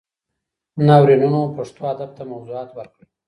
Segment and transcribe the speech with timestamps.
[0.87, 3.07] ناورینونو پښتو ادب ته موضوعات ورکړل.